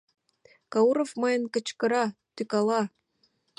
Кауров 0.71 1.09
мыйым 1.21 1.43
кычкыра, 1.53 2.05
тӱкала: 2.35 2.81